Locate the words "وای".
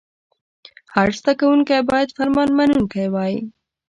3.13-3.33